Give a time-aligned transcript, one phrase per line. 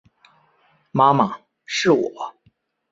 [0.91, 2.35] 妈妈，是我